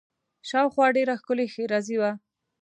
شاوخوا 0.49 0.87
ډېره 0.97 1.13
ښکلې 1.19 1.45
ښېرازي 1.53 1.97
وه. 2.01 2.11